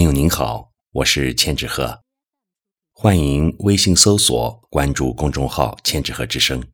[0.00, 2.00] 朋友您好，我是千纸鹤，
[2.90, 6.64] 欢迎微信搜索关注公众号“千纸鹤之声”。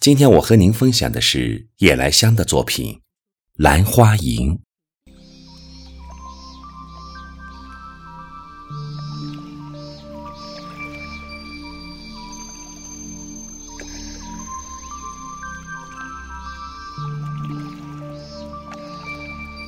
[0.00, 2.94] 今天我和您分享的是夜来香的作品
[3.56, 4.54] 《兰花吟》。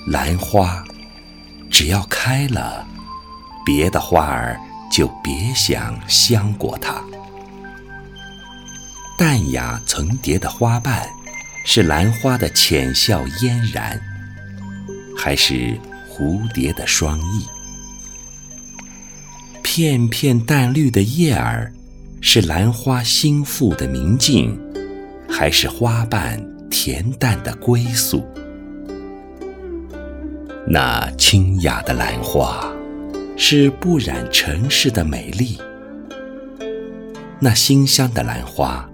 [0.07, 0.86] 兰花，
[1.79, 2.87] 只要开了，
[3.63, 4.59] 别的花儿
[4.91, 7.05] 就别想香过它。
[9.19, 11.07] 淡雅层叠的花瓣，
[11.67, 14.01] 是兰花的浅笑嫣然，
[15.15, 15.79] 还是
[16.11, 17.47] 蝴蝶的双翼？
[19.63, 21.71] 片片淡绿的叶儿，
[22.23, 24.59] 是兰花心腹的明镜，
[25.29, 28.27] 还是花瓣恬淡的归宿？
[30.69, 32.69] 那清雅的兰花，
[33.37, 35.61] 是不染尘世的美丽；
[37.39, 38.89] 那馨香的兰花，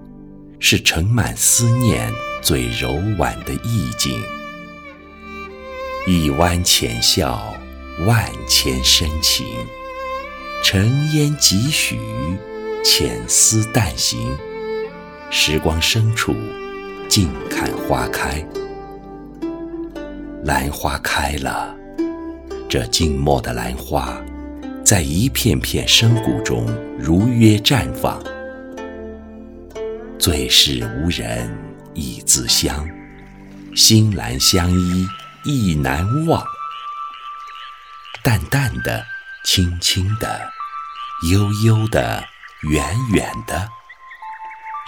[0.59, 2.13] 是盛满思念
[2.43, 4.13] 最柔婉的意境。
[6.07, 7.55] 一弯浅笑，
[8.07, 9.47] 万千深情；
[10.63, 11.99] 尘烟几许，
[12.85, 14.37] 浅思淡行。
[15.31, 16.35] 时光深处，
[17.09, 18.47] 静看花开。
[20.45, 21.73] 兰花开了，
[22.69, 24.21] 这静默的兰花，
[24.85, 26.67] 在一片片深谷中
[26.99, 28.21] 如约绽放。
[30.19, 31.49] 最是无人
[31.95, 32.89] 亦自香，
[33.77, 35.07] 心兰相依
[35.45, 36.45] 亦难忘。
[38.25, 39.05] 淡淡的，
[39.45, 40.51] 轻轻的，
[41.31, 42.25] 悠悠的，
[42.69, 43.69] 远远的，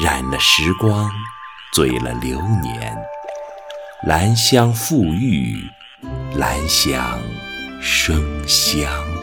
[0.04, 1.08] 染了时光，
[1.72, 2.96] 醉了流年。
[4.06, 5.66] 兰香馥郁，
[6.36, 7.18] 兰香
[7.80, 9.13] 生香。